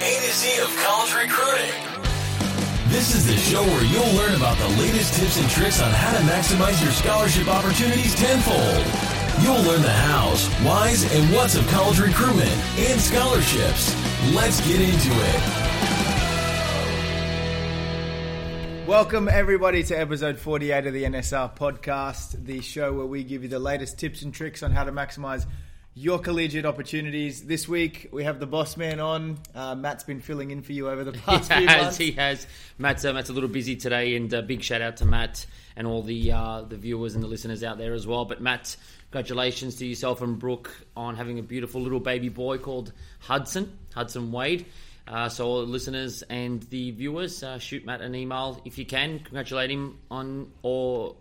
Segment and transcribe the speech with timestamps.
[0.00, 1.70] A to Z of college recruiting.
[2.88, 6.10] This is the show where you'll learn about the latest tips and tricks on how
[6.10, 8.84] to maximize your scholarship opportunities tenfold.
[9.40, 13.94] You'll learn the hows, whys, and whats of college recruitment and scholarships.
[14.34, 15.64] Let's get into it.
[18.88, 23.48] Welcome, everybody, to episode 48 of the NSR podcast, the show where we give you
[23.48, 25.46] the latest tips and tricks on how to maximize
[25.94, 27.46] your collegiate opportunities.
[27.46, 29.38] This week, we have the boss man on.
[29.54, 31.96] Uh, Matt's been filling in for you over the past he few has, months.
[31.96, 32.46] he has.
[32.78, 35.86] Matt's, uh, Matt's a little busy today, and uh, big shout out to Matt and
[35.86, 38.24] all the uh, the viewers and the listeners out there as well.
[38.24, 38.76] But Matt,
[39.10, 44.32] congratulations to yourself and Brooke on having a beautiful little baby boy called Hudson, Hudson
[44.32, 44.66] Wade.
[45.06, 48.86] Uh, so all the listeners and the viewers, uh, shoot Matt an email if you
[48.86, 49.20] can.
[49.20, 51.14] Congratulate him on or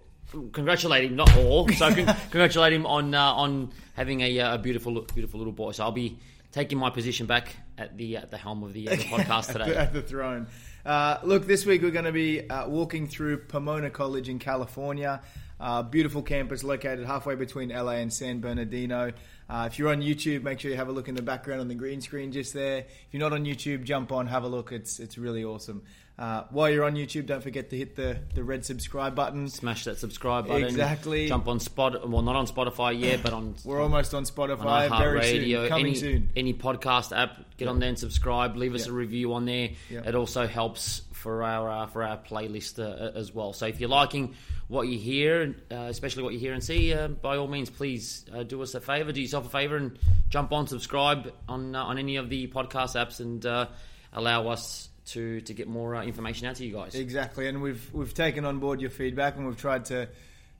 [0.51, 1.67] congratulate him, not all.
[1.73, 5.71] So con- congratulate him on uh, on having a, uh, a beautiful beautiful little boy.
[5.71, 6.17] So I'll be
[6.51, 9.53] taking my position back at the at the helm of the, uh, the podcast at,
[9.53, 9.75] the, today.
[9.75, 10.47] at the throne.
[10.85, 15.21] Uh, look, this week we're going to be uh, walking through Pomona College in California.
[15.59, 19.13] Uh, beautiful campus located halfway between LA and San Bernardino.
[19.49, 21.67] Uh, if you're on YouTube, make sure you have a look in the background on
[21.67, 22.79] the green screen just there.
[22.79, 24.71] If you're not on YouTube, jump on, have a look.
[24.71, 25.83] It's it's really awesome.
[26.17, 29.49] Uh, while you're on YouTube, don't forget to hit the, the red subscribe button.
[29.49, 30.63] Smash that subscribe button.
[30.63, 31.27] Exactly.
[31.27, 32.07] Jump on Spot.
[32.07, 34.89] Well, not on Spotify yet, but on We're almost on on Spotify.
[34.97, 35.61] Very iHeartRadio.
[35.61, 35.69] soon.
[35.69, 36.29] Coming any, soon.
[36.35, 38.55] Any podcast app, get on there and subscribe.
[38.55, 38.91] Leave us Yeah.
[38.91, 39.71] a review on there.
[39.89, 40.01] Yeah.
[40.05, 43.53] It also helps for our uh, for our playlist uh, as well.
[43.53, 44.35] So if you're liking
[44.67, 48.25] what you hear, uh, especially what you hear and see, uh, by all means, please
[48.33, 49.97] uh, do us a favor, do yourself a favor, and
[50.29, 53.67] jump on, subscribe on uh, on any of the podcast apps, and uh,
[54.13, 56.95] allow us to to get more uh, information out to you guys.
[56.95, 60.07] Exactly, and we've we've taken on board your feedback, and we've tried to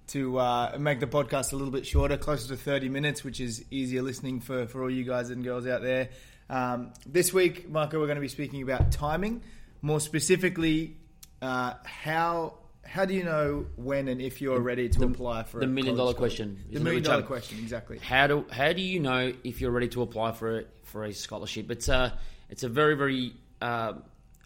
[0.07, 3.63] to uh, make the podcast a little bit shorter, closer to thirty minutes, which is
[3.71, 6.09] easier listening for for all you guys and girls out there.
[6.49, 9.41] Um, this week, Marco, we're going to be speaking about timing,
[9.81, 10.97] more specifically,
[11.41, 12.55] uh, how.
[12.85, 15.95] How do you know when and if you're ready to apply for the a million
[15.95, 16.47] dollar scholarship?
[16.47, 16.65] question.
[16.69, 17.97] The million dollar question, exactly.
[17.97, 21.13] How do how do you know if you're ready to apply for a, for a
[21.13, 21.71] scholarship?
[21.71, 23.93] It's a it's a very very uh,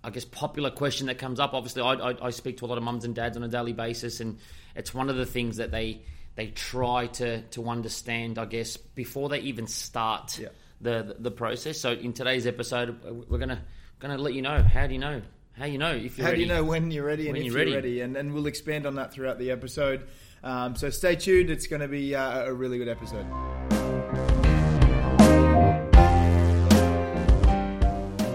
[0.07, 1.53] I guess popular question that comes up.
[1.53, 3.73] Obviously, I, I, I speak to a lot of mums and dads on a daily
[3.73, 4.40] basis, and
[4.75, 6.01] it's one of the things that they
[6.35, 8.40] they try to to understand.
[8.40, 10.47] I guess before they even start Yeah.
[10.81, 11.79] the, the the process.
[11.79, 13.62] So in today's episode, we're gonna
[14.00, 15.22] gonna let you know how do you know
[15.57, 16.44] how you know if you're How ready.
[16.45, 17.88] do you know when you're ready and When if you're you're ready.
[17.89, 18.01] ready?
[18.01, 20.07] And, and we'll expand on that throughout the episode.
[20.44, 21.50] Um, so stay tuned.
[21.50, 23.25] It's going to be uh, a really good episode.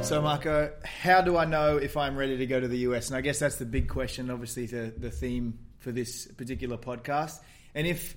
[0.02, 3.08] So, Marco, how do I know if I'm ready to go to the US?
[3.08, 7.38] And I guess that's the big question, obviously, the, the theme for this particular podcast.
[7.74, 8.16] And if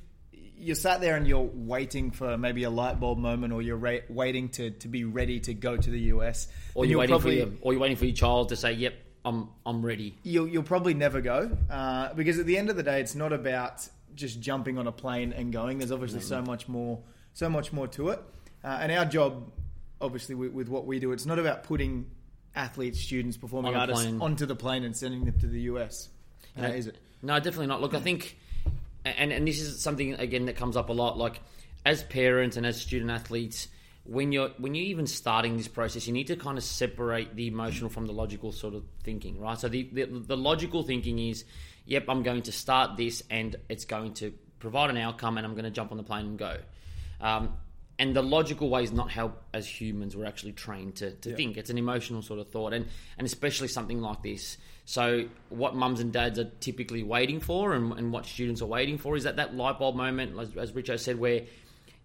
[0.57, 3.99] you're sat there and you're waiting for maybe a light bulb moment or you're ra-
[4.09, 7.47] waiting to, to be ready to go to the US, or you're waiting probably- for
[7.49, 10.63] your, or you're waiting for your child to say, "Yep, I'm I'm ready." you'll, you'll
[10.63, 14.41] probably never go uh, because at the end of the day, it's not about just
[14.41, 15.77] jumping on a plane and going.
[15.77, 16.99] There's obviously so much more,
[17.33, 18.19] so much more to it.
[18.63, 19.51] Uh, and our job,
[20.01, 22.09] obviously, with, with what we do, it's not about putting
[22.55, 24.21] athletes, students, performing On a artists plane.
[24.21, 26.09] onto the plane and sending them to the US.
[26.57, 26.69] Yeah.
[26.69, 26.97] is it?
[27.21, 27.81] No, definitely not.
[27.81, 28.37] Look, I think,
[29.03, 31.17] and and this is something again that comes up a lot.
[31.17, 31.41] Like
[31.85, 33.67] as parents and as student athletes,
[34.03, 37.47] when you're when you're even starting this process, you need to kind of separate the
[37.47, 39.59] emotional from the logical sort of thinking, right?
[39.59, 41.43] So the the, the logical thinking is,
[41.85, 45.53] yep, I'm going to start this, and it's going to provide an outcome, and I'm
[45.53, 46.57] going to jump on the plane and go.
[47.19, 47.53] Um,
[47.97, 51.55] and the logical way is not how, as humans, we're actually trained to, to think.
[51.55, 52.85] It's an emotional sort of thought, and
[53.17, 54.57] and especially something like this.
[54.83, 58.97] So, what mums and dads are typically waiting for, and, and what students are waiting
[58.97, 61.43] for, is that that light bulb moment, as, as Richo said, where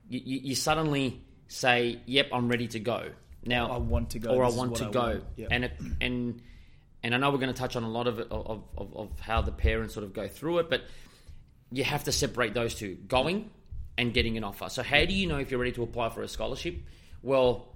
[0.08, 3.10] you, you, you suddenly say, "Yep, I'm ready to go."
[3.44, 4.30] Now, I want to go.
[4.30, 5.24] or I want to I go, want.
[5.36, 5.46] Yeah.
[5.50, 6.40] and it, and
[7.02, 9.20] and I know we're going to touch on a lot of it of, of, of
[9.20, 10.82] how the parents sort of go through it, but
[11.72, 13.50] you have to separate those two: going
[13.98, 14.68] and getting an offer.
[14.68, 16.76] So, how do you know if you're ready to apply for a scholarship?
[17.22, 17.68] Well,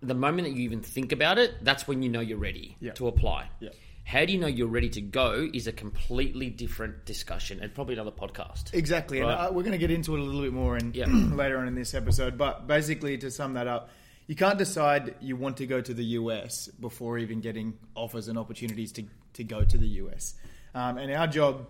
[0.00, 2.92] the moment that you even think about it, that's when you know you're ready Yeah.
[2.92, 3.48] to apply.
[3.60, 3.70] Yeah.
[4.06, 7.94] How do you know you're ready to go is a completely different discussion and probably
[7.94, 8.74] another podcast.
[8.74, 9.46] Exactly, and Right.
[9.46, 11.06] uh, we're going to get into it a little bit more in, Yeah.
[11.08, 12.36] later on in this episode.
[12.36, 13.88] But basically, to sum that up,
[14.26, 18.38] you can't decide you want to go to the US before even getting offers and
[18.38, 19.04] opportunities to,
[19.34, 20.34] to go to the US.
[20.74, 21.66] Um, and our job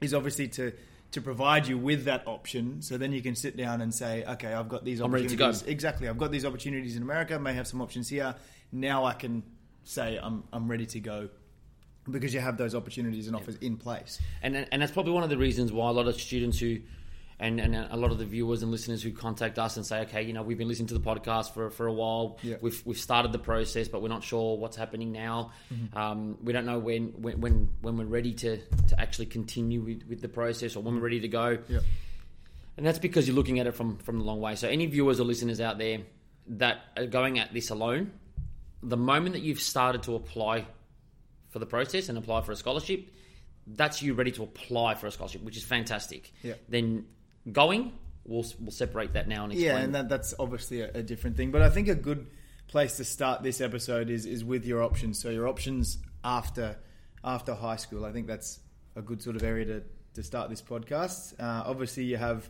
[0.00, 0.72] is obviously to
[1.12, 4.52] to provide you with that option, so then you can sit down and say, okay,
[4.52, 5.60] I've got these I'm ready opportunities.
[5.60, 5.70] to go.
[5.70, 7.38] Exactly, I've got these opportunities in America.
[7.38, 8.34] May have some options here.
[8.72, 9.42] Now I can
[9.84, 11.28] say I'm I'm ready to go
[12.10, 14.20] because you have those opportunities and offers in place.
[14.42, 16.78] and and that's probably one of the reasons why a lot of students who
[17.40, 20.22] and, and a lot of the viewers and listeners who contact us and say, okay,
[20.22, 22.38] you know, we've been listening to the podcast for, for a while.
[22.42, 22.56] Yeah.
[22.60, 25.52] We've, we've started the process, but we're not sure what's happening now.
[25.72, 25.96] Mm-hmm.
[25.96, 30.02] Um, we don't know when, when, when, when we're ready to, to actually continue with,
[30.06, 31.58] with the process or when we're ready to go.
[31.66, 31.78] Yeah.
[32.76, 34.54] And that's because you're looking at it from, from the long way.
[34.54, 36.00] So, any viewers or listeners out there
[36.46, 38.12] that are going at this alone,
[38.82, 40.66] the moment that you've started to apply
[41.48, 43.08] for the process and apply for a scholarship,
[43.66, 46.32] that's you ready to apply for a scholarship, which is fantastic.
[46.42, 46.54] Yeah.
[46.68, 47.06] Then
[47.52, 47.92] going,
[48.24, 49.74] we'll, we'll separate that now and explain.
[49.76, 51.50] Yeah, and that, that's obviously a, a different thing.
[51.50, 52.26] But I think a good
[52.68, 55.20] place to start this episode is is with your options.
[55.20, 56.76] So your options after
[57.24, 58.04] after high school.
[58.04, 58.60] I think that's
[58.96, 59.82] a good sort of area to,
[60.14, 61.34] to start this podcast.
[61.38, 62.48] Uh, obviously, you have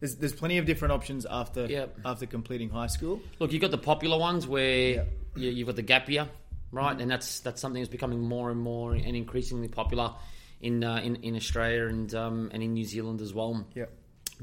[0.00, 1.98] there's, there's plenty of different options after Yep.
[2.04, 3.20] after completing high school.
[3.38, 5.04] Look, you've got the popular ones where Yeah.
[5.36, 6.28] you, you've got the gap year,
[6.70, 6.98] right?
[7.00, 10.12] And that's that's something that's becoming more and more and increasingly popular
[10.60, 13.66] in uh, in, in Australia and um, and in New Zealand as well.
[13.74, 13.86] Yeah,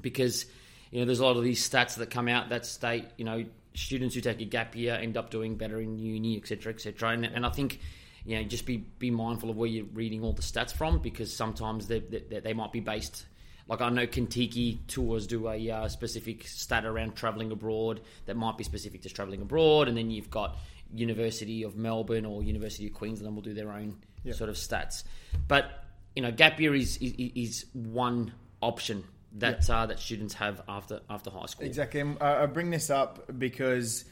[0.02, 0.46] because
[0.92, 3.46] you know there's a lot of these stats that come out that state you know
[3.76, 7.10] students who take a gap year end up doing better in uni, etc., etc.
[7.10, 7.80] And, and I think
[8.26, 11.34] you know just be be mindful of where you're reading all the stats from because
[11.36, 13.26] sometimes they they, they might be based.
[13.68, 18.58] Like I know Contiki tours do a uh, specific stat around travelling abroad that might
[18.58, 20.58] be specific to travelling abroad, and then you've got
[20.92, 24.34] University of Melbourne or University of Queensland will do their own Yeah.
[24.34, 25.04] sort of stats.
[25.48, 25.84] But
[26.16, 29.04] you know, gap year is is, is one option
[29.34, 31.66] that uh, that students have after after high school.
[31.66, 32.00] exactly.
[32.02, 34.06] And I bring this up because.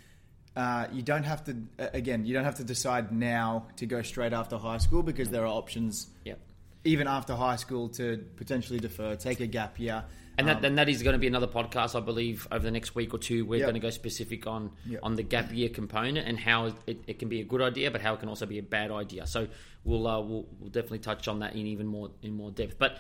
[0.56, 1.56] Uh, you don't have to
[1.94, 2.26] again.
[2.26, 5.54] You don't have to decide now to go straight after high school because there are
[5.54, 6.40] options Yep.
[6.84, 10.04] even after high school to potentially defer, take a gap year.
[10.40, 12.72] And that, Um, and that is going to be another podcast, I believe, over the
[12.72, 13.46] next week or two.
[13.46, 13.66] We're Yep.
[13.68, 15.00] going to go specific on Yep.
[15.04, 18.02] on the gap year component and how it, it can be a good idea, but
[18.02, 19.28] how it can also be a bad idea.
[19.28, 19.48] So
[19.84, 22.80] we'll uh, we'll, we'll definitely touch on that in even more in more depth.
[22.80, 22.98] But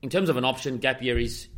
[0.00, 1.48] in terms of an option, gap year is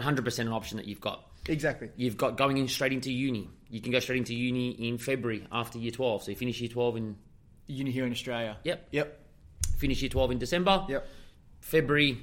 [0.00, 1.24] 100% an option that you've got.
[1.48, 1.90] exactly.
[1.96, 3.48] You've got going in straight into uni.
[3.68, 6.24] You can go straight into uni in February after year 12.
[6.24, 7.16] So you finish year 12 in
[7.68, 8.58] Uni here in Australia.
[8.64, 8.88] Yep.
[8.90, 9.18] Yep.
[9.78, 10.84] finish year 12 in December.
[10.88, 11.06] Yep.
[11.60, 12.18] February,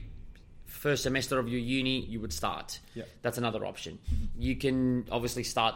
[0.66, 2.80] first semester of your uni, you would start.
[2.96, 3.06] Yep.
[3.06, 3.14] Mm-hmm.
[3.22, 4.00] That's another option.
[4.38, 5.76] You can obviously start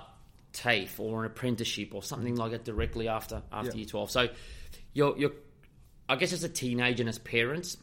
[0.54, 3.75] TAFE or an apprenticeship or something like that directly after after Yep.
[3.78, 4.12] year 12.
[4.12, 4.28] So
[4.94, 5.31] you're, you're
[6.07, 7.78] I guess as a teenager and as parents,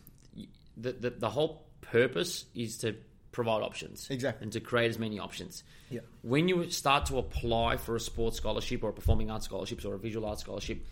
[0.77, 2.95] the, the, the whole purpose is to
[3.33, 4.09] provide options.
[4.11, 4.45] Exactly.
[4.45, 5.63] And to create as many options.
[5.89, 6.01] Yeah.
[6.23, 9.95] When you start to apply for a sports scholarship or a performing arts scholarship or
[9.95, 10.85] a visual arts scholarship,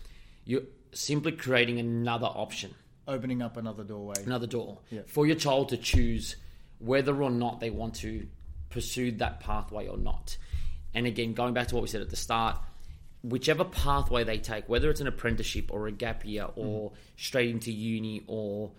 [0.45, 0.63] you're
[0.93, 2.73] simply creating another option
[3.07, 4.15] Opening up another doorway.
[4.25, 5.01] another door Yeah.
[5.07, 6.35] for your child to choose
[6.79, 8.27] whether or not they want to
[8.69, 10.37] pursue that pathway or not.
[10.93, 12.57] And again, going back to what we said at the start,
[13.23, 16.93] whichever pathway they take, whether it's an apprenticeship or a gap year or mm.
[17.17, 18.71] straight into uni or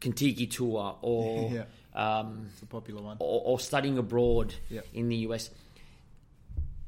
[0.00, 1.64] Contiki tour or Yeah.
[1.94, 3.16] Um, It's a popular one.
[3.20, 4.80] or, or studying abroad Yeah.
[4.92, 5.50] in the US.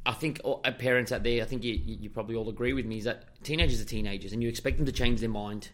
[0.05, 2.99] I think uh, parents out there, I think you, you probably all agree with me,
[2.99, 5.71] is that teenagers are teenagers, and you expect them to change their mind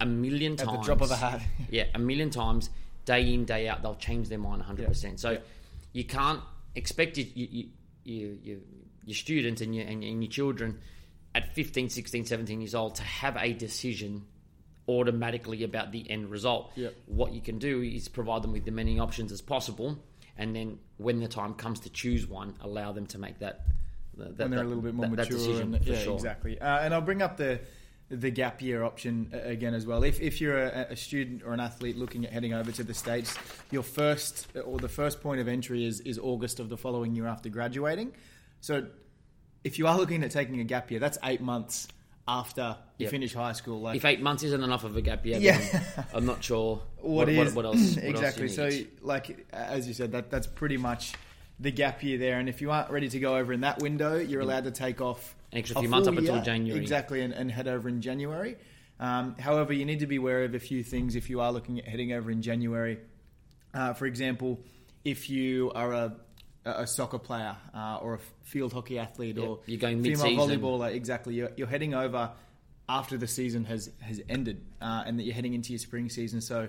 [0.00, 0.68] a million times.
[0.68, 1.42] At the drop of a hat.
[1.70, 2.70] yeah, a million times,
[3.04, 5.18] day in, day out, they'll change their mind 100%.
[5.18, 5.38] So
[5.92, 6.40] you can't
[6.76, 7.68] expect you, you, you,
[8.04, 8.62] you, you,
[9.04, 10.78] your students and your, and, your- and your children
[11.34, 14.24] at 15, 16, 17 years old to have a decision
[14.88, 16.72] automatically about the end result.
[16.74, 16.88] Yeah.
[17.06, 19.98] What you can do is provide them with the many options as possible,
[20.36, 23.66] and then when the time comes to choose one, allow them to make that.
[24.16, 25.38] that when they're that- a little bit more that- mature.
[25.38, 26.14] decision, and, for yeah, sure.
[26.14, 26.60] exactly.
[26.60, 27.60] Uh, and I'll bring up the
[28.10, 30.02] the gap year option uh, again as well.
[30.04, 32.92] If, if you're a, a student or an athlete looking at heading over to the
[32.92, 33.34] states,
[33.70, 37.26] your first or the first point of entry is is August of the following year
[37.26, 38.12] after graduating.
[38.60, 38.86] So
[39.64, 41.88] if you are looking at taking a gap year, that's eight months
[42.28, 43.10] after you Yep.
[43.10, 43.80] finish high school.
[43.80, 45.58] Like If eight months isn't enough of a gap year, Yeah.
[45.58, 47.96] then I'm not sure what what, is what, what else.
[47.96, 48.42] what else exactly.
[48.44, 48.70] you so,
[49.02, 51.14] like as you said, that that's pretty much
[51.58, 52.38] the gap year there.
[52.38, 55.00] And if you aren't ready to go over in that window, you're allowed to take
[55.00, 56.80] off An extra a few months up until January.
[56.80, 58.56] exactly, and, and head over in January.
[59.00, 61.78] Um, however, you need to be aware of a few things if you are looking
[61.80, 62.98] at heading over in January.
[63.74, 64.60] Uh, for example,
[65.04, 66.16] if you are a
[66.64, 70.60] a soccer player uh, or a field hockey athlete Yeah, or you're going female mid-season.
[70.60, 72.30] volleyballer, exactly, you're, you're heading over
[72.88, 76.40] after the season has has ended uh, and that you're heading into your spring season.
[76.40, 76.68] So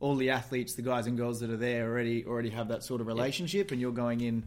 [0.00, 3.00] all the athletes, the guys and girls that are there already already have that sort
[3.00, 4.44] of relationship, and you're going in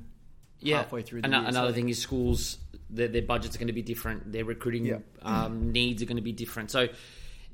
[0.59, 0.77] yeah.
[0.77, 1.37] halfway through the year.
[1.37, 2.57] Another so- thing is schools,
[2.89, 4.31] their, their budgets are going to be different.
[4.31, 6.71] Their recruiting um, needs are going to be different.
[6.71, 6.89] So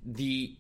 [0.05, 0.55] the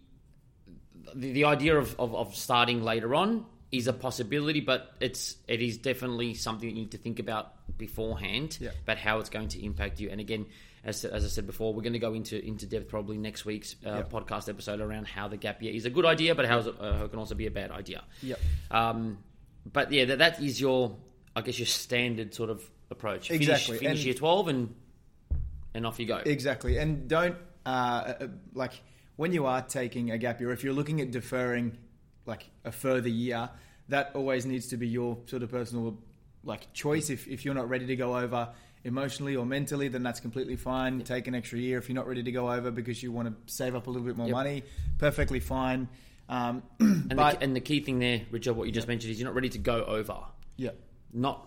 [1.15, 5.61] the, the idea of, of, of starting later on is a possibility, but it's it
[5.61, 8.71] is definitely something that you need to think about beforehand Yeah.
[8.83, 10.09] about how it's going to impact you.
[10.09, 10.47] And again,
[10.83, 13.75] as, as I said before, we're going to go into into depth probably next week's
[13.85, 14.01] uh, Yeah.
[14.03, 17.05] podcast episode around how the gap year is a good idea, but how, uh, how
[17.05, 18.03] it can also be a bad idea.
[18.23, 18.39] Yep.
[18.71, 19.19] Um,
[19.71, 20.95] but yeah, that, that is your,
[21.35, 23.27] I guess, your standard sort of approach.
[23.27, 24.73] Finish, Exactly, Finish and- year twelve and
[25.75, 26.17] and off you go.
[26.17, 27.35] Exactly, and don't
[27.65, 28.81] uh, uh, like
[29.15, 30.51] when you are taking a gap year.
[30.51, 31.77] If you're looking at deferring
[32.29, 33.49] like a further year,
[33.89, 35.97] that always needs to be your sort of personal
[36.43, 37.09] like choice.
[37.09, 38.49] If if you're not ready to go over
[38.85, 41.01] emotionally or mentally, then that's completely fine.
[41.01, 43.53] Take an extra year if you're not ready to go over because you want to
[43.53, 44.33] save up a little bit more Yep.
[44.33, 44.63] money.
[44.97, 45.89] Perfectly fine.
[46.29, 49.19] Um, and, but the, and the key thing there, Richard, what you just mentioned is
[49.19, 50.17] you're not ready to go over.
[50.55, 50.69] yeah,
[51.11, 51.45] Not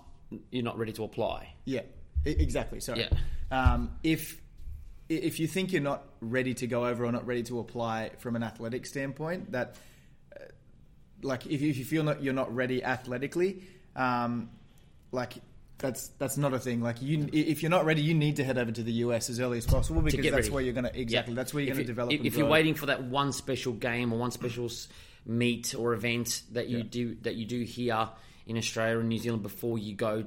[0.51, 1.55] you're not ready to apply.
[1.65, 1.83] Yeah,
[2.25, 2.81] exactly.
[2.81, 3.01] Sorry.
[3.01, 3.19] Yeah.
[3.51, 4.41] Um, if
[5.09, 8.35] if you think you're not ready to go over or not ready to apply from
[8.37, 9.77] an athletic standpoint, that
[11.23, 13.63] like if you, if you feel not you're not ready athletically,
[13.97, 14.51] um,
[15.11, 15.35] like
[15.79, 16.81] that's that's not a thing.
[16.81, 19.41] Like you, if you're not ready, you need to head over to the US as
[19.41, 20.51] early as possible because that's ready.
[20.51, 21.37] where you're gonna exactly Yeah.
[21.37, 22.13] that's where you're gonna develop.
[22.13, 24.71] If, if you're waiting for that one special game or one special
[25.27, 26.85] meet or event that you Yeah.
[26.91, 28.09] do that you do here
[28.47, 30.25] in Australia and New Zealand before you go,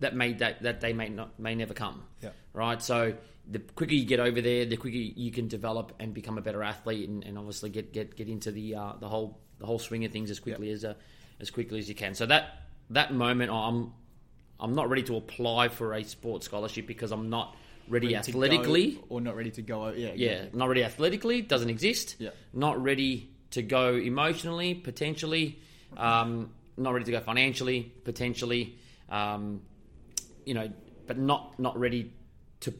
[0.00, 2.02] that may that, that they may not may never come.
[2.22, 2.30] Yeah.
[2.52, 2.82] Right.
[2.82, 3.14] So
[3.50, 6.62] the quicker you get over there, the quicker you can develop and become a better
[6.62, 10.04] athlete, and, and obviously get, get get into the uh, the whole the whole swing
[10.04, 10.94] of things as quickly as uh,
[11.40, 12.14] as quickly as you can.
[12.14, 13.92] So that that moment, I'm
[14.60, 17.56] I'm not ready to apply for a sports scholarship because I'm not
[17.88, 19.00] ready, Ready athletically.
[19.08, 19.88] or not ready to go.
[19.90, 20.58] Yeah, Yeah, exactly.
[20.58, 22.16] not ready athletically, doesn't exist.
[22.18, 22.30] Yeah.
[22.52, 25.60] Not ready to go emotionally, potentially.
[25.96, 28.78] Um, not ready to go financially, potentially.
[29.08, 29.62] Um,
[30.44, 30.70] you know,
[31.06, 32.12] but not not ready
[32.60, 32.74] to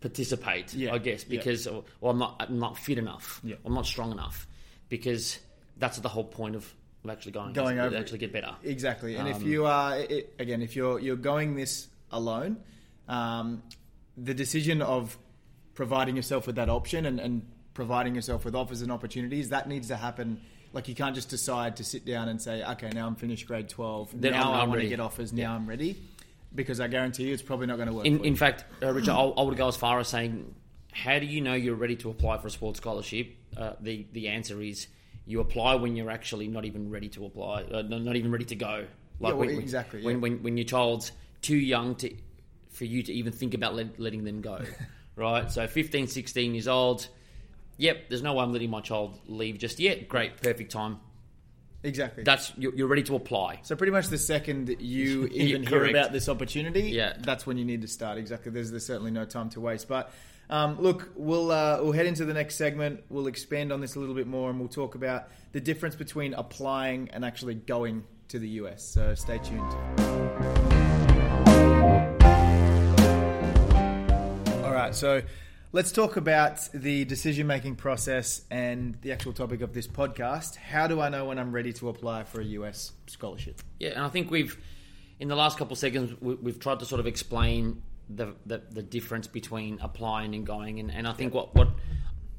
[0.00, 0.74] participate.
[0.74, 1.38] Yeah, I guess yeah.
[1.38, 3.40] because or, or I'm not I'm not fit enough.
[3.42, 3.56] Yeah.
[3.64, 4.46] I'm not strong enough
[4.88, 5.38] because
[5.78, 6.72] that's the whole point of,
[7.04, 8.54] of actually going Going over actually get better.
[8.64, 12.58] Exactly, and if Um, you are it, again, if you're you're going this alone,
[13.08, 13.62] um,
[14.16, 15.16] the decision of
[15.74, 19.88] providing yourself with that option and, and providing yourself with offers and opportunities that needs
[19.88, 20.40] to happen.
[20.72, 23.68] Like you can't just decide to sit down and say, okay, now I'm finished grade
[23.68, 24.10] twelve.
[24.12, 25.32] Then now I'm- I I'm want to get offers.
[25.32, 25.96] Now I'm ready,
[26.54, 28.04] because I guarantee you, it's probably not going to work.
[28.06, 30.54] In, in fact, uh, Richard, I, I would go as far as saying,
[30.92, 33.34] how do you know you're ready to apply for a sports scholarship?
[33.56, 34.88] Uh, the the answer is
[35.28, 38.56] you apply when you're actually not even ready to apply, uh, not even ready to
[38.56, 38.78] go.
[38.78, 38.84] Yeah,
[39.20, 40.20] well, when, when- exactly, When, yeah.
[40.22, 42.12] when when your child's too young to
[42.70, 44.60] for you to even think about let, letting them go,
[45.16, 45.50] right?
[45.50, 47.06] So 15, 16 years old.
[47.76, 50.08] Yep, there's no way I'm letting my child leave just yet.
[50.08, 50.98] Great, perfect time.
[51.84, 52.24] exactly.
[52.24, 53.60] That's you're, you're ready to apply.
[53.62, 57.14] So pretty much the second you even hear about this opportunity, Yeah.
[57.20, 58.18] that's when you need to start.
[58.18, 58.50] Exactly.
[58.52, 59.86] There's, there's certainly no time to waste.
[59.88, 60.12] But
[60.50, 63.04] um, look, we'll uh, we'll head into the next segment.
[63.08, 66.34] We'll expand on this a little bit more, and we'll talk about the difference between
[66.34, 68.82] applying and actually going to the US.
[68.82, 69.72] So stay tuned.
[74.64, 74.94] All right.
[74.94, 75.22] So.
[75.70, 80.56] Let's talk about the decision making process and the actual topic of this podcast.
[80.56, 83.60] How do I know when I'm ready to apply for a US scholarship?
[83.78, 84.56] Yeah, and I think we've
[85.20, 88.62] in the last couple of seconds we, we've tried to sort of explain the, the
[88.70, 91.68] the difference between applying and going, and, and I think what what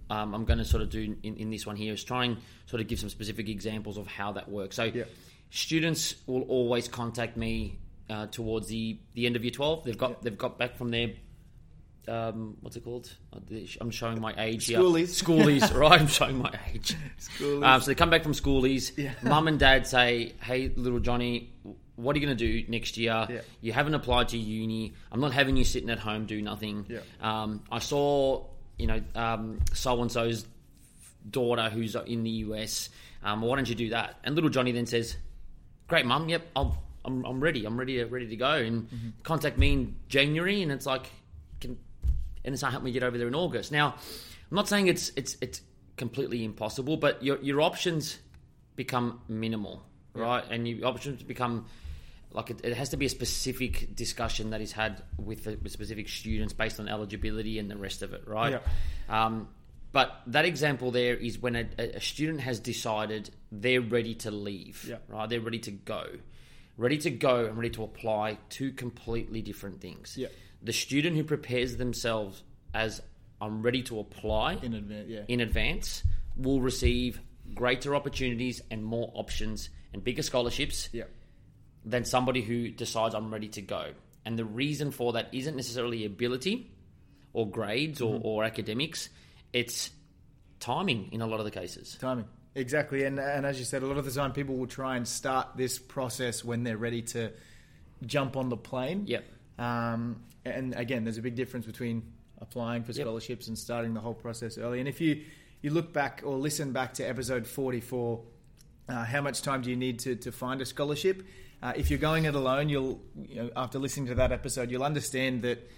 [0.10, 2.38] um, I'm going to sort of do in, in this one here is try and
[2.66, 4.76] sort of give some specific examples of how that works.
[4.78, 5.04] So, Yeah.
[5.52, 7.78] students will always contact me
[8.10, 9.84] uh, towards the, the end of year 12.
[9.84, 11.10] They've got they've got back from their
[12.08, 13.14] um, what's it called?
[13.32, 13.40] Uh,
[13.80, 14.80] I'm showing my age here.
[14.80, 15.24] Schoolies.
[15.24, 16.02] Schoolies, right?
[16.02, 16.96] I'm showing my age.
[17.20, 17.64] Schoolies.
[17.64, 18.98] Um, so they come back from schoolies.
[18.98, 19.14] Yeah.
[19.22, 21.54] Mum and dad say, "Hey, little Johnny,
[22.02, 23.28] what are you going to do next year?
[23.30, 23.42] Yeah.
[23.62, 24.94] You haven't applied to uni.
[25.12, 26.86] I'm not having you sitting at home do nothing.
[26.88, 27.00] Yeah.
[27.22, 28.46] Um, I saw,
[28.78, 30.46] you know, um, so and so's
[31.30, 32.90] daughter who's in the US.
[33.24, 35.18] Um, why don't you do that?" And little Johnny then says,
[35.88, 36.30] "Great, mum.
[36.30, 37.66] Yep, I'll, I'm, I'm ready.
[37.66, 39.10] I'm ready to ready to go." And Mm-hmm.
[39.24, 41.08] contact me in January, and it's like,
[41.60, 41.78] can
[42.46, 43.72] and it's not help me get over there in August.
[43.72, 43.88] Now,
[44.50, 45.62] I'm not saying it's it's it's
[45.98, 48.18] completely impossible, but your your options
[48.78, 50.44] become minimal, right?
[50.50, 51.66] And your options become
[52.32, 55.72] like it, it has to be a specific discussion that is had with, the, with
[55.72, 58.62] specific students based on eligibility and the rest of it, right?
[59.08, 59.48] Um,
[59.92, 64.86] but that example there is when a, a student has decided they're ready to leave,
[64.88, 64.98] Yeah.
[65.08, 65.28] right?
[65.28, 66.06] They're ready to go,
[66.78, 70.16] ready to go and ready to apply two completely different things.
[70.16, 70.28] Yeah.
[70.62, 72.44] The student who prepares themselves
[72.74, 73.02] as
[73.42, 75.22] I'm ready to apply In advance, yeah.
[75.28, 76.04] in advance
[76.36, 77.20] will receive
[77.56, 81.06] greater opportunities and more options and bigger scholarships yeah.
[81.90, 83.92] Than somebody who decides I'm ready to go.
[84.26, 86.70] And the reason for that isn't necessarily ability
[87.34, 89.10] or grades or, or academics,
[89.54, 89.90] it's
[90.60, 91.98] timing in a lot of the cases.
[92.00, 92.26] Timing.
[92.56, 93.04] Exactly.
[93.04, 95.50] And, and as you said, a lot of the time people will try and start
[95.56, 97.32] this process when they're ready to
[98.06, 99.06] jump on the plane.
[99.08, 99.26] Yep.
[99.58, 102.04] Um, and again, there's a big difference between
[102.40, 103.06] applying for Yep.
[103.06, 104.80] scholarships and starting the whole process early.
[104.80, 105.24] And if you,
[105.62, 108.22] you look back or listen back to episode 44
[108.90, 111.24] Uh, how much time do you need to, to find a scholarship?
[111.62, 114.84] Uh, if you're going it alone, you'll you know, after listening to that episode, you'll
[114.84, 115.70] understand that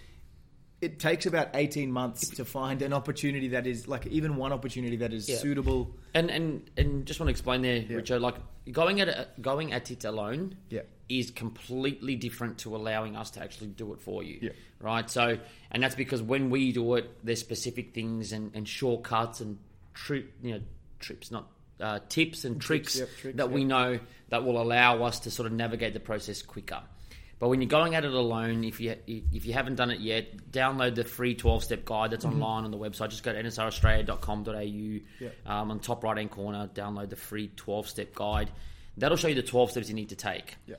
[0.80, 4.96] it takes about 18 months to find an opportunity that is like even one opportunity
[4.98, 5.38] that is Yeah.
[5.38, 5.96] suitable.
[6.14, 8.22] And and and just want to explain there, Richard.
[8.22, 8.36] Like
[8.72, 10.82] going at it, going at it alone Yeah.
[11.10, 14.40] is completely different to allowing us to actually do it for you.
[14.42, 14.50] Yeah.
[14.80, 15.08] Right.
[15.10, 15.38] So,
[15.72, 19.60] and that's because when we do it, there's specific things and, and shortcuts and
[19.94, 20.62] trip, you know,
[21.00, 21.48] trips, not
[21.82, 25.48] uh, tips and tricks, yep, tricks, that we know that will allow us to sort
[25.48, 26.82] of navigate the process quicker.
[27.40, 30.52] But when you're going at it alone, if you if you haven't done it yet,
[30.52, 33.10] download the free 12 step guide that's online on the website.
[33.10, 35.52] Just go to nsraustralia.com.au.
[35.52, 38.52] Um, on top right hand corner, download the free 12 step guide.
[38.98, 40.56] That'll show you the 12 steps you need to take.
[40.68, 40.76] Yeah.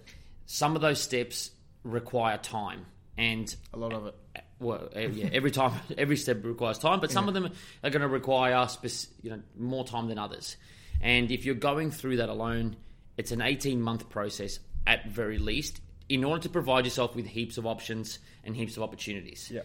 [0.47, 1.50] Some of those steps
[1.82, 4.14] require time, and A lot of it.
[4.61, 7.50] well, yeah, every time, every step requires time, but some of them
[7.82, 8.68] are going to require
[9.23, 10.56] you know more time than others.
[11.02, 12.76] And if you're going through that alone,
[13.16, 17.59] it's an 18 month process at very least, in order to provide yourself with heaps
[17.59, 19.50] of options and heaps of opportunities.
[19.52, 19.62] Yeah.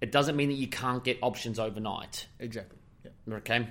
[0.00, 2.26] It doesn't mean that you can't get options overnight.
[2.38, 2.78] Exactly.
[3.04, 3.34] Yeah.
[3.36, 3.68] Okay,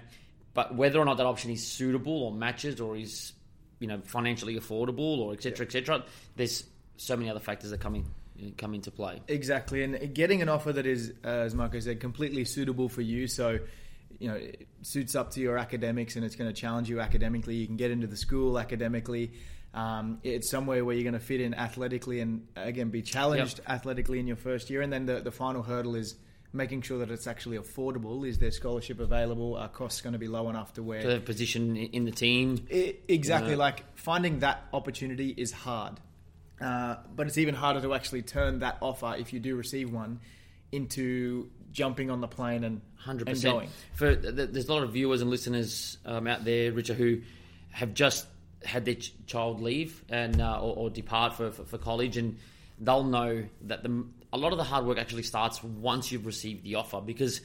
[0.54, 3.34] but whether or not that option is suitable or matches or is
[3.80, 5.66] you know financially affordable or etc.
[5.66, 6.04] etc.
[6.36, 6.64] There's
[6.98, 8.06] so many other factors that come in
[8.58, 9.22] come into play.
[9.28, 13.28] Exactly, and getting an offer that is, uh, as Marco said, completely suitable for you.
[13.28, 13.60] So,
[14.20, 17.56] you know, it suits up to your academics, and it's going to challenge you academically.
[17.56, 19.32] You can get into the school academically.
[19.74, 24.20] Um, it's somewhere where you're going to fit in athletically, and again, be challenged athletically
[24.20, 24.82] in your first year.
[24.82, 26.16] And then the the final hurdle is
[26.52, 28.28] making sure that it's actually affordable.
[28.28, 29.56] Is there scholarship available?
[29.56, 32.68] Are costs going to be low enough to where the position in the team.
[32.72, 33.52] I- exactly.
[33.52, 33.58] Yeah.
[33.58, 36.00] Like finding that opportunity is hard,
[36.60, 40.20] uh, but it's even harder to actually turn that offer if you do receive one
[40.72, 43.54] into jumping on the plane and Hundred percent.
[43.54, 43.70] going.
[43.94, 47.22] For there's a lot of viewers and listeners um, out there, Richard, who
[47.72, 48.26] have just
[48.66, 52.38] had their ch- child leave and uh, or, or depart for, for, for college, and
[52.80, 56.64] they'll know that the a lot of the hard work actually starts once you've received
[56.64, 57.42] the offer because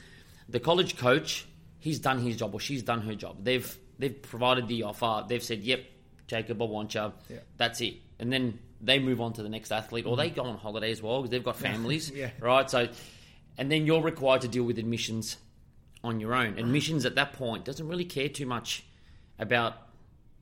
[0.49, 1.47] the college coach
[1.79, 3.37] he's done his job or she's done her job.
[3.43, 5.25] They've they've provided the offer.
[5.27, 5.85] They've said, "Yep,
[6.27, 7.37] Jacob, I want you." Yeah.
[7.57, 10.57] That's it, and then they move on to the next athlete, or they go on
[10.57, 12.31] holiday as well because they've got families, Yeah.
[12.41, 12.69] right?
[12.69, 12.89] So,
[13.57, 15.37] and then you're required to deal with admissions
[16.03, 16.57] on your own.
[16.59, 18.83] Admissions at that point doesn't really care too much
[19.39, 19.75] about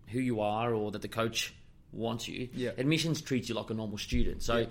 [0.07, 1.53] who you are or that the coach
[1.91, 2.49] wants you.
[2.53, 2.71] Yeah.
[2.77, 4.43] Admissions treats you like a normal student.
[4.43, 4.67] So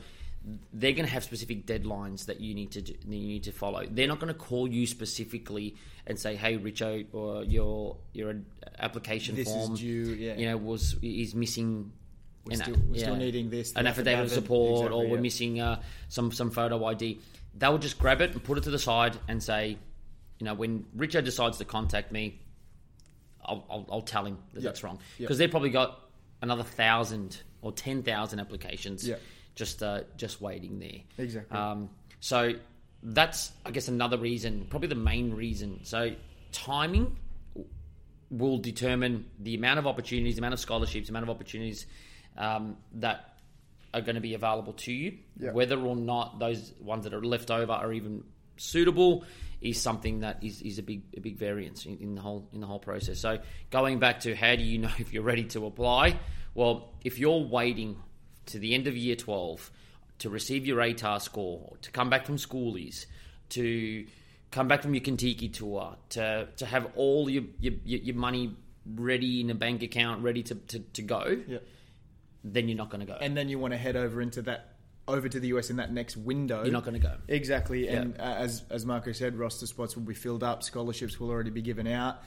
[0.73, 3.53] they're going to have specific deadlines that you need to do, that you need to
[3.53, 3.87] follow.
[3.89, 5.77] They're not going to call you specifically
[6.07, 8.35] and say, "Hey, Richo, or your your
[8.79, 10.35] application This is form, due, yeah.
[10.37, 11.93] you know, was is missing."
[12.45, 15.61] We're an- still- we're still needing this, an affidavit of support, or exactly, we're missing
[15.61, 17.21] uh, some some photo ID.
[17.55, 19.79] They'll just grab it and put it to the side and say,
[20.39, 22.41] you know, when Richard decides to contact me,
[23.45, 24.69] I'll, I'll, I'll tell him that Yeah.
[24.71, 26.01] that's wrong because they've probably got
[26.41, 29.17] another thousand or ten thousand applications Yeah.
[29.55, 31.01] just uh, just waiting there.
[31.19, 31.57] Exactly.
[31.57, 32.55] Um, so
[33.03, 35.81] that's I guess another reason, probably the main reason.
[35.85, 36.13] So
[36.53, 37.17] timing
[38.31, 41.87] will determine the amount of opportunities, the amount of scholarships, the amount of opportunities
[42.39, 43.32] um, that
[43.95, 45.19] are going to be available to you.
[45.53, 48.25] Whether or not those ones that are left over are even
[48.57, 49.25] suitable
[49.61, 52.61] is something that is, is a big a big variance in, in the whole in
[52.61, 53.21] the whole process.
[53.21, 53.39] So
[53.71, 56.19] going back to how do you know if you're ready to apply?
[56.55, 57.97] Well, if you're waiting
[58.47, 59.71] to the end of year twelve
[60.19, 63.07] to receive your ATAR score, to come back from schoolies,
[63.51, 64.07] to
[64.51, 69.41] come back from your Contiki tour, to to have all your your, your money ready
[69.41, 71.59] in a bank account, ready to, to, to go, Yeah.
[72.45, 73.17] Then you're not going to go.
[73.21, 74.69] And then you want to head over into that
[75.09, 76.63] over to the US in that next window.
[76.63, 77.17] you're not going to go.
[77.29, 80.63] Exactly, and uh, as as Marco said, roster spots will be filled up.
[80.63, 82.23] Scholarships will already be given out.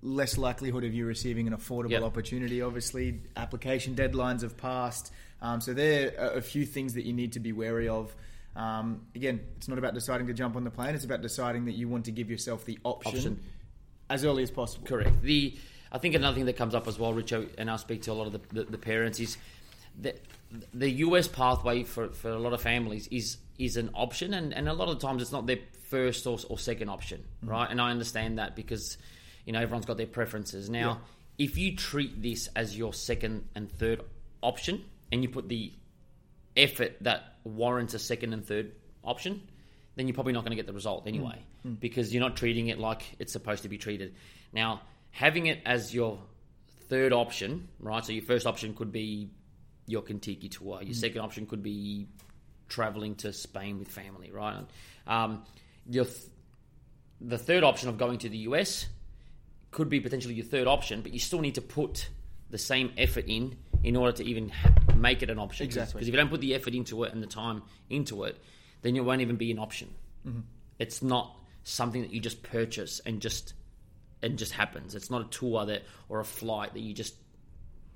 [0.00, 2.02] Less likelihood of you receiving an affordable Yep.
[2.02, 2.62] opportunity.
[2.62, 7.32] Obviously, application deadlines have passed, um, so there are a few things that you need
[7.34, 8.14] to be wary of.
[8.56, 11.72] Um, again, it's not about deciding to jump on the plane; it's about deciding that
[11.74, 13.40] you want to give yourself the option, Option.
[14.08, 14.86] as early as possible.
[14.86, 15.20] Correct.
[15.20, 15.54] The
[15.94, 18.14] I think another thing that comes up as well, Richo, and I speak to a
[18.14, 19.38] lot of the, the, the parents is
[20.02, 20.20] that
[20.72, 24.68] the US pathway for, for a lot of families is is an option, and, and
[24.68, 27.50] a lot of the times it's not their first or, or second option, mm-hmm.
[27.50, 27.70] right?
[27.70, 28.98] And I understand that because
[29.46, 30.68] you know everyone's got their preferences.
[30.68, 31.02] Now,
[31.38, 34.02] if you treat this as your second and third
[34.42, 35.72] option, and you put the
[36.56, 38.72] effort that warrants a second and third
[39.04, 39.42] option,
[39.94, 41.74] then you're probably not going to get the result anyway mm-hmm.
[41.74, 44.14] because you're not treating it like it's supposed to be treated.
[44.52, 44.82] Now,
[45.14, 46.18] having it as your
[46.88, 48.04] third option, right?
[48.04, 49.30] So your first option could be
[49.86, 50.82] your Contiki tour.
[50.82, 52.08] Your second option could be
[52.68, 54.64] traveling to Spain with family, right?
[55.06, 55.44] Um,
[55.88, 56.26] your th-
[57.20, 58.86] the third option of going to the US
[59.70, 62.08] could be potentially your third option, but you still need to put
[62.50, 65.64] the same effort in in order to even ha- make it an option.
[65.64, 65.98] Exactly.
[65.98, 68.36] Because if you don't put the effort into it and the time into it,
[68.82, 69.94] then it won't even be an option.
[70.26, 70.40] Mm-hmm.
[70.80, 73.54] It's not something that you just purchase and just
[74.24, 74.94] and just happens.
[74.94, 77.14] It's not a tour that or a flight that you just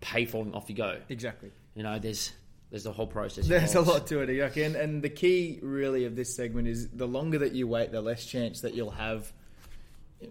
[0.00, 0.98] pay for and off you go.
[1.08, 1.50] Exactly.
[1.74, 2.32] You know, there's
[2.70, 3.46] there's a whole process.
[3.46, 4.56] There's a lot to it.
[4.58, 8.02] And, and the key, really, of this segment is the longer that you wait, the
[8.02, 9.32] less chance that you'll have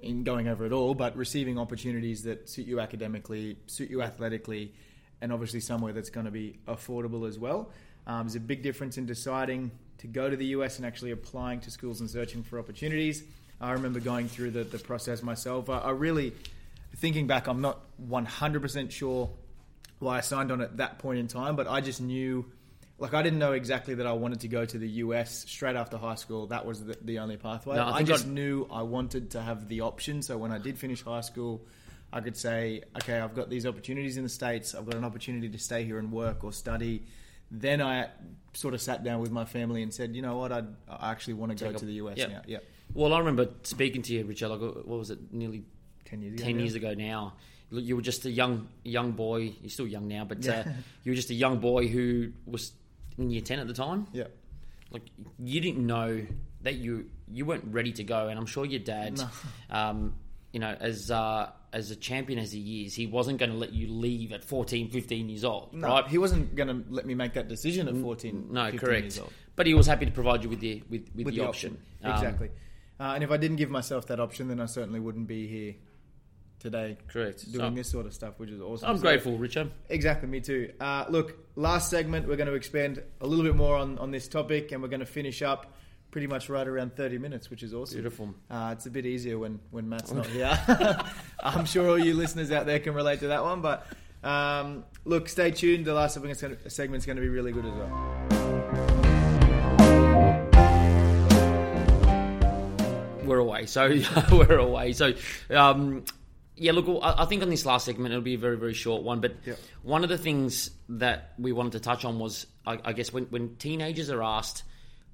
[0.04, 4.72] in going over it all, but receiving opportunities that suit you academically, suit you athletically,
[5.22, 7.72] and obviously somewhere that's going to be affordable as well.
[8.06, 11.60] Um, there's a big difference in deciding to go to the US and actually applying
[11.62, 13.24] to schools and searching for opportunities.
[13.60, 15.70] I remember going through the, the process myself.
[15.70, 16.34] I, I really,
[16.98, 19.30] thinking back, I'm not 100% sure
[20.00, 22.46] why I signed on at that point in time, but I just knew,
[23.00, 25.98] like, I didn't know exactly that I wanted to go to the US straight after
[25.98, 26.48] high school.
[26.48, 27.78] That was the, the only pathway.
[27.78, 30.22] No, I I, just I'd- knew I wanted to have the option.
[30.22, 31.66] So when I did finish high school,
[32.14, 34.76] I could say, okay, I've got these opportunities in the States.
[34.76, 37.04] I've got an opportunity to stay here and work or study.
[37.50, 38.10] Then I
[38.54, 41.34] sort of sat down with my family and said, you know what, I'd, I actually
[41.36, 42.28] want to go Take a- to the US yeah.
[42.28, 42.42] now.
[42.46, 42.58] Yeah.
[42.98, 44.48] Well, I remember speaking to you, Richard.
[44.48, 45.32] Like, what was it?
[45.32, 45.64] Nearly
[46.06, 46.44] 10 years ago.
[46.44, 46.62] ten yeah.
[46.64, 47.34] years ago now.
[47.70, 49.54] Look, You were just a young young boy.
[49.62, 50.64] You're still young now, but uh,
[51.04, 52.72] you were just a young boy who was
[53.20, 54.08] in year ten at the time.
[54.14, 54.24] Yeah.
[54.90, 55.04] Like
[55.38, 56.26] you didn't know
[56.64, 59.30] that you you weren't ready to go, and I'm sure your dad, No.
[59.70, 60.16] um,
[60.52, 63.74] you know, as uh, as a champion as he is, he wasn't going to let
[63.74, 66.08] you leave at 14, 15 years old, No, right?
[66.08, 69.04] he wasn't going to let me make that decision at 14, no, 15 correct.
[69.04, 69.34] years old.
[69.56, 71.78] But he was happy to provide you with the with, with, With the, option.
[72.04, 72.50] Um, Exactly.
[73.00, 75.76] Uh, and if I didn't give myself that option, then I certainly wouldn't be here
[76.60, 77.52] today correct.
[77.52, 78.90] doing So, this sort of stuff, which is awesome.
[78.90, 79.70] I'm So- grateful, Richard.
[79.90, 80.72] Exactly, me too.
[80.80, 84.28] Uh, look, last segment, we're going to expand a little bit more on, on this
[84.28, 85.74] topic, and we're going to finish up
[86.10, 87.98] pretty much right around 30 minutes, which is awesome.
[87.98, 88.34] Beautiful.
[88.50, 90.58] Uh, it's a bit easier when, when Matt's not here.
[91.44, 93.86] I'm sure all you listeners out there can relate to that one, but
[94.24, 95.86] um, look, stay tuned.
[95.86, 98.37] The last segment's going to, going to be really good as well.
[103.28, 103.66] We're away.
[103.66, 104.00] So
[104.32, 104.94] we're away.
[104.94, 105.14] So
[105.52, 106.04] um,
[106.56, 109.04] yeah, look, I I think on this last segment it'll be a very very short
[109.04, 109.20] one.
[109.22, 109.54] But Yeah.
[109.84, 113.26] one of the things that we wanted to touch on was, I, I guess, when
[113.26, 114.64] when teenagers are asked.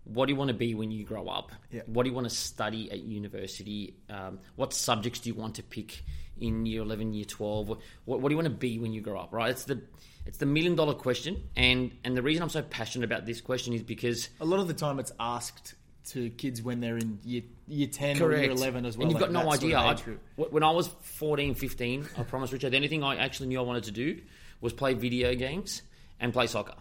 [0.05, 1.53] What do you want to be when you grow up?
[1.71, 1.83] Yeah.
[1.85, 3.95] What do you want to study at university?
[4.09, 6.03] Um, what subjects do you want to pick
[6.37, 7.69] in year eleven, year twelve?
[7.69, 9.31] What, what do you want to be when you grow up?
[9.31, 9.49] Right?
[9.51, 9.81] It's the
[10.25, 13.73] it's the million dollar question, and and the reason I'm so passionate about this question
[13.73, 15.73] is because A lot of the time, it's asked
[16.09, 19.03] to kids when they're in year, year 10 or year 11 as well.
[19.03, 19.79] And you've like got no that sort idea.
[19.79, 20.19] of I, age group.
[20.35, 23.59] wh- when I was 14, 15, I promise Richard, the only thing I actually knew
[23.59, 24.21] I wanted to do
[24.61, 25.81] was play video games
[26.19, 26.75] and play soccer.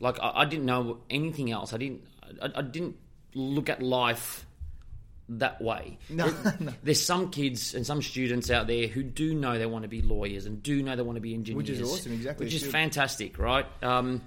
[0.00, 1.72] Like, I, I didn't know anything else.
[1.72, 2.02] I didn't,
[2.40, 2.96] I, I didn't
[3.34, 4.46] look at life
[5.28, 5.98] that way.
[6.10, 6.72] No, There- no.
[6.82, 10.02] There's some kids and some students out there who do know they want to be
[10.02, 11.56] lawyers and do know they want to be engineers.
[11.56, 12.46] Which is awesome, exactly.
[12.46, 13.66] Which is fantastic, right?
[13.82, 14.20] Um,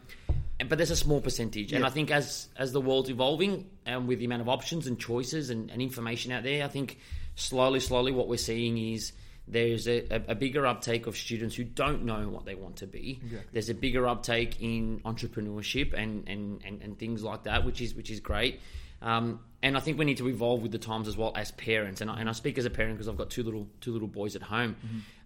[0.67, 1.87] but there's a small percentage, and Yeah.
[1.87, 5.49] I think as as the world's evolving, and with the amount of options and choices
[5.49, 6.97] and, and information out there, I think
[7.35, 9.13] slowly, slowly, what we're seeing is
[9.47, 13.19] there's a, a, bigger uptake of students who don't know what they want to be.
[13.23, 13.49] Exactly.
[13.53, 17.95] There's a bigger uptake in entrepreneurship and, and, and, and things like that, which is
[17.95, 18.59] which is great.
[19.01, 22.01] Um, and I think we need to evolve with the times as well as parents.
[22.01, 24.07] And I, and I speak as a parent because I've got two little two little
[24.07, 24.75] boys at home.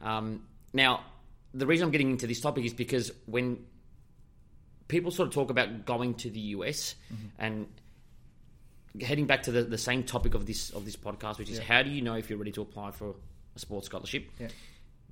[0.02, 1.04] Um, now,
[1.54, 3.66] the reason I'm getting into this topic is because when
[4.92, 6.96] people sort of talk about going to the US
[7.40, 7.66] and
[9.00, 11.64] heading back to the, the same topic of this of this podcast, which is Yeah.
[11.64, 13.16] how do you know if you're ready to apply for
[13.56, 14.30] a sports scholarship?
[14.40, 14.50] Yeah.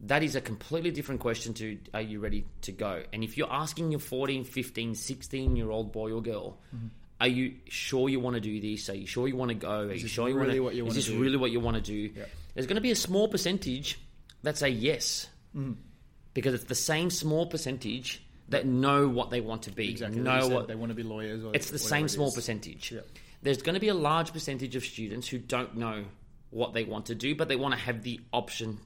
[0.02, 3.04] That is a completely different question to are you ready to go?
[3.14, 6.88] And if you're asking your 14, 15, 16 year old boy or girl, Mm-hmm.
[7.22, 8.90] are you sure you want to do this?
[8.90, 9.80] Are you sure you want to go?
[9.88, 11.20] Are you this sure you really want to, what you Is this do?
[11.20, 12.02] really what you want to do?
[12.20, 12.26] Yeah.
[12.54, 14.00] There's going to be a small percentage
[14.44, 15.74] that say yes Mm-hmm.
[16.36, 20.20] because it's the same small percentage that know what they want to be, Exactly.
[20.20, 21.44] know like you said, what they want to be lawyers.
[21.44, 22.92] Or it's the same it small percentage.
[22.92, 23.02] Yeah.
[23.42, 26.06] There's going to be a large percentage of students who don't know
[26.50, 28.80] what they want to do, but they want to have the option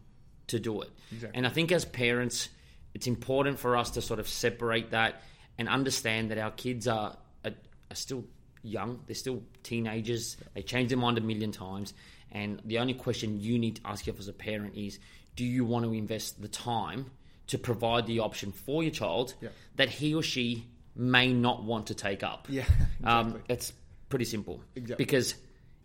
[0.48, 0.90] to do it.
[1.12, 1.38] Exactly.
[1.38, 2.50] And I think as parents,
[2.94, 5.22] it's important for us to sort of separate that
[5.58, 7.52] and understand that our kids are, are,
[7.90, 8.26] are still
[8.64, 11.94] young, they're still teenagers, they change their mind a million times.
[12.32, 15.00] And the only question you need to ask yourself as a parent is
[15.36, 17.10] do you want to invest the time
[17.48, 19.50] to provide the option for your child Yeah.
[19.76, 22.48] that he or she may not want to take up?
[22.50, 22.66] Yeah,
[23.04, 23.74] Um, it's
[24.10, 24.62] pretty simple.
[24.76, 25.04] Exactly.
[25.06, 25.36] Because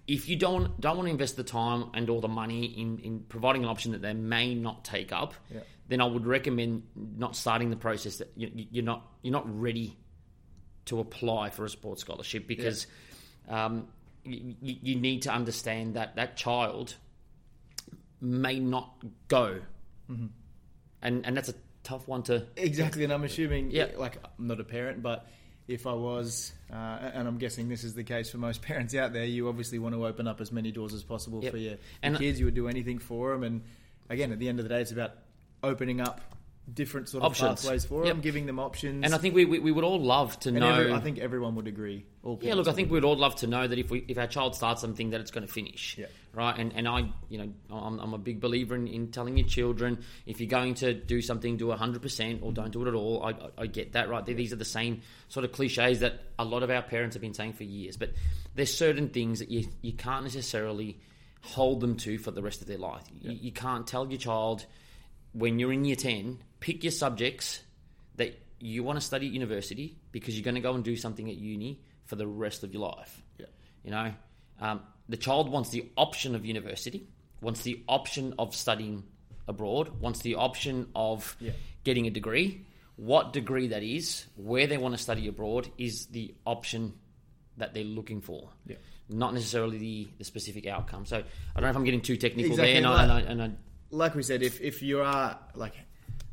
[0.07, 3.21] if you don't don't want to invest the time and all the money in, in
[3.29, 5.61] providing an option that they may not take up, Yeah.
[5.88, 9.97] then I would recommend not starting the process that you, you're not you're not ready
[10.87, 12.87] to apply for a sports scholarship because
[13.49, 13.88] um,
[14.25, 16.94] you, you need to understand that that child
[18.21, 18.94] may not
[19.29, 19.61] go,
[20.11, 20.27] Mm-hmm.
[21.02, 22.46] And and that's a tough one to.
[22.56, 23.87] Exactly, and I'm assuming, Yeah.
[23.96, 25.26] like, I'm not a parent, but
[25.68, 29.12] if I was, uh, and I'm guessing this is the case for most parents out
[29.12, 31.52] there, you obviously want to open up as many doors as possible Yep.
[31.52, 32.38] for your, your And- kids.
[32.40, 33.62] You would do anything for them, and
[34.08, 35.12] again, at the end of the day, it's about
[35.62, 36.20] opening up
[36.74, 37.62] different sort of Options.
[37.62, 38.14] pathways for Yep.
[38.14, 39.04] them, giving them options.
[39.04, 40.74] And I think we, we, we would all love to And know.
[40.74, 42.04] every- I think everyone would agree.
[42.22, 44.26] All Yeah, look, I think we'd all love to know that if we if our
[44.26, 45.96] child starts something, that it's going to finish.
[45.98, 46.07] Yeah.
[46.35, 46.59] Right.
[46.59, 50.04] And and I, you know, I'm, I'm a big believer in, in telling your children
[50.26, 53.22] if you're going to do something, do 100 percent or don't do it at all.
[53.24, 54.09] I, I, I get that.
[54.11, 54.24] Right.
[54.26, 57.35] These are the same sort of cliches that a lot of our parents have been
[57.35, 57.96] saying for years.
[57.96, 58.12] But
[58.54, 60.98] there's certain things that you you can't necessarily
[61.40, 63.04] hold them to for the rest of their life.
[63.20, 64.66] You, you can't tell your child
[65.33, 67.61] when you're in year 10, pick your subjects
[68.16, 71.29] that you want to study at university because you're going to go and do something
[71.29, 73.23] at uni for the rest of your life.
[73.38, 73.47] Yeah.
[73.85, 74.12] You know,
[74.61, 77.07] um, the child wants the option of university,
[77.40, 79.05] wants the option of studying
[79.47, 81.53] abroad, wants the option of Yeah.
[81.85, 82.64] getting a degree.
[82.97, 86.94] What degree that is, where they want to study abroad, is the option
[87.57, 88.51] that they're looking for.
[88.66, 88.77] Yeah.
[89.09, 91.07] Not necessarily the, the specific outcome.
[91.07, 91.21] So I
[91.55, 93.53] don't know if I'm getting too technical Exactly, there, and, I, like- and, I, and
[93.55, 93.57] I
[93.90, 95.75] like we said, if, if you are like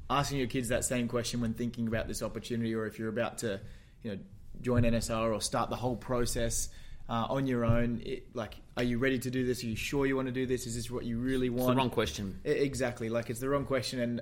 [0.10, 3.39] asking your kids that same question when thinking about this opportunity, or if you're about
[3.39, 3.60] to,
[4.04, 4.20] you know,
[4.62, 6.70] join NSR or start the whole process
[7.10, 9.63] uh, on your own, it, like, are you ready to do this?
[9.63, 10.65] Are you sure you want to do this?
[10.68, 11.62] Is this what you really want?
[11.62, 12.39] it's the wrong question.
[12.46, 13.10] E- Exactly.
[13.10, 14.22] Like it's the wrong question, and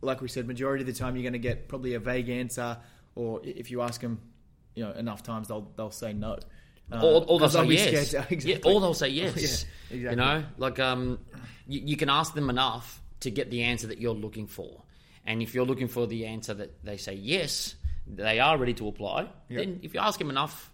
[0.00, 2.76] like we said, majority of the time you're going to get probably a vague answer,
[3.14, 4.20] or if you ask them,
[4.74, 6.38] you know, enough times they'll they'll say no.
[6.92, 8.12] Uh, Or, or they'll say yes.
[8.12, 8.72] Yeah, exactly.
[8.74, 9.34] or they'll say yes.
[9.90, 9.98] Yeah, exactly.
[10.10, 11.18] You know, like um,
[11.66, 14.82] you, you can ask them enough to get the answer that you're looking for,
[15.24, 17.74] and if you're looking for the answer that they say yes,
[18.06, 19.28] they are ready to apply.
[19.48, 19.58] Yeah.
[19.58, 20.70] Then if you ask them enough,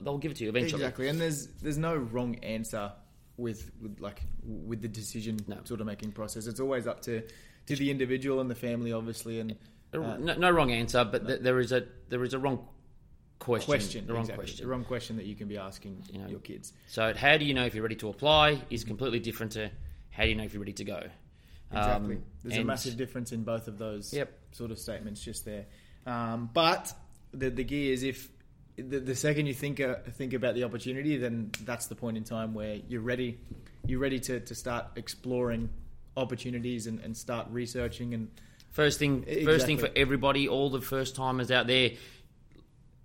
[0.00, 0.82] they'll give it to you eventually.
[0.82, 2.92] Exactly, and there's there's no wrong answer
[3.36, 5.58] with, with like with the decision No.
[5.64, 6.46] sort of making process.
[6.46, 7.22] It's always up to
[7.66, 9.56] to the individual and the family, obviously, and
[9.92, 12.66] uh, no, no wrong answer, but th- there is a there is a wrong
[13.38, 13.66] question.
[13.66, 14.44] question, the wrong exactly.
[14.44, 14.64] question.
[14.66, 16.72] the wrong question that you can be asking You know, your kids.
[16.88, 19.70] So how do you know if you're ready to apply is completely different to
[20.10, 21.02] how do you know if you're ready to go.
[21.72, 22.16] Exactly.
[22.16, 24.32] Um, There's a massive difference in both of those Yep.
[24.52, 25.66] sort of statements just there.
[26.06, 26.92] Um, but
[27.32, 28.28] the the key is if
[28.76, 32.24] the, the second you think uh, think about the opportunity, then that's the point in
[32.24, 33.38] time where you're ready.
[33.86, 35.70] You're ready to, to start exploring
[36.16, 38.28] opportunities and, and start researching and
[38.70, 41.90] First thing, first thing for everybody, all the first timers out there,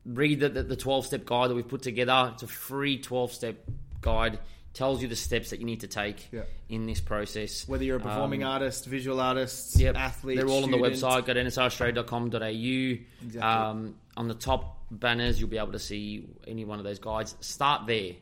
[0.05, 2.31] read the, the, the 12 step guide that we've put together.
[2.33, 3.55] It's a free 12 step
[3.99, 4.37] guide,
[4.75, 6.43] tells you the steps that you need to take Yeah.
[6.69, 7.67] in this process.
[7.67, 9.95] whether you're a performing Um, artist, visual artist, Yep.
[9.95, 11.25] athlete, They're all on the website.
[11.25, 13.25] Go to nsraustralia.com.au.
[13.25, 13.41] Exactly.
[13.41, 17.35] Um, on the top banners, you'll be able to see any one of those guides.
[17.41, 18.13] Start there,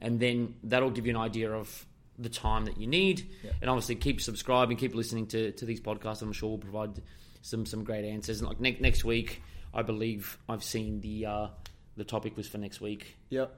[0.00, 1.86] and then that'll give you an idea of
[2.18, 3.26] the time that you need.
[3.42, 3.52] Yeah.
[3.60, 6.20] And obviously, keep subscribing, keep listening to, to these podcasts.
[6.22, 7.00] I'm sure we'll provide
[7.40, 8.40] some some great answers.
[8.40, 9.42] And like ne- next week,
[9.74, 11.48] I believe I've seen the uh,
[11.96, 13.16] the topic was for next week.
[13.30, 13.54] Yep.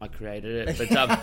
[0.00, 1.18] I created it, but um,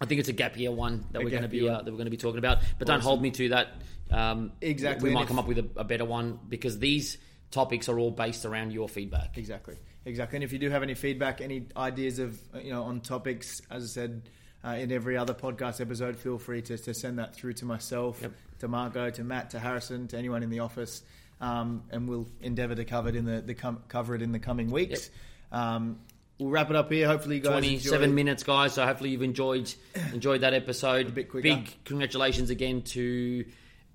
[0.00, 1.86] I think it's a gap year one that A we're going to be uh, that
[1.86, 2.58] we're going to be talking about.
[2.78, 3.68] But don't hold me to that.
[4.10, 7.16] Um, Exactly, we might come up with a, a better one because these
[7.50, 9.38] topics are all based around your feedback.
[9.38, 10.36] Exactly, exactly.
[10.36, 13.84] And if you do have any feedback, any ideas of you know on topics, as
[13.84, 14.22] I said
[14.64, 18.18] uh, in every other podcast episode, feel free to, to send that through to myself,
[18.20, 18.32] Yep.
[18.60, 21.02] to Marco, to Matt, to Harrison, to anyone in the office,
[21.40, 24.38] um, and we'll endeavour to cover it in the, the com- cover it in the
[24.38, 25.10] coming weeks.
[25.52, 25.98] Um,
[26.38, 27.06] we'll wrap it up here.
[27.06, 28.74] Hopefully, you guys Twenty-seven enjoyed- minutes, guys.
[28.74, 29.72] So hopefully you've enjoyed
[30.12, 31.08] enjoyed that episode.
[31.08, 31.42] A bit quicker.
[31.42, 33.44] Big congratulations again to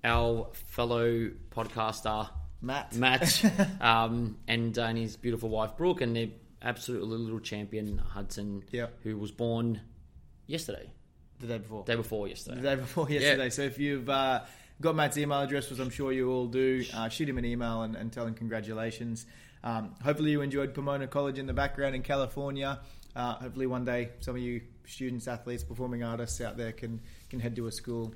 [0.04, 2.28] our fellow podcaster
[2.62, 2.94] Matt.
[2.94, 3.44] Matt,
[3.80, 6.28] um, and, uh, and his beautiful wife Brooke, and their
[6.62, 8.62] absolute little champion Hudson,
[9.02, 9.80] who was born
[10.46, 10.90] yesterday,
[11.38, 11.84] the day before.
[11.84, 12.56] day before yesterday.
[12.56, 13.50] the day before yesterday.
[13.50, 14.40] So if you've uh,
[14.80, 17.82] got Matt's email address, which I'm sure you all do, uh, shoot him an email
[17.82, 19.26] and, and tell him congratulations.
[19.62, 22.80] Um, hopefully you enjoyed Pomona College in the background in California.
[23.14, 27.40] Uh, hopefully one day some of you students, athletes, performing artists out there can can
[27.40, 28.14] head to a school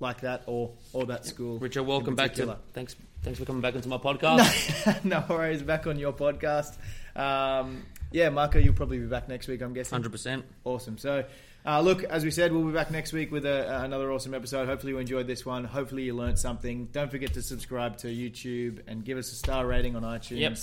[0.00, 1.58] like that or or that school.
[1.58, 5.04] Richard, welcome back to thanks thanks for coming back onto my podcast.
[5.04, 6.76] no worries, back on your podcast.
[7.16, 9.62] Um, yeah, Marco, you'll probably be back next week.
[9.62, 9.94] I'm guessing.
[9.94, 10.44] Hundred percent.
[10.64, 10.98] Awesome.
[10.98, 11.24] So,
[11.64, 14.66] uh, look, as we said, we'll be back next week with a, another awesome episode.
[14.66, 15.64] Hopefully, you enjoyed this one.
[15.64, 16.86] Hopefully, you learned something.
[16.92, 20.38] Don't forget to subscribe to YouTube and give us a star rating on iTunes.
[20.38, 20.58] Yep.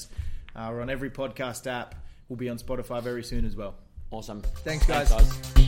[0.56, 1.96] Uh, we're on every podcast app.
[2.28, 3.76] We'll be on Spotify very soon as well.
[4.12, 4.42] Awesome.
[4.42, 5.10] Thanks, guys.
[5.10, 5.59] guys.